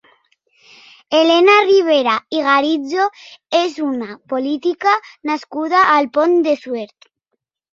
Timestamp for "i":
2.37-2.41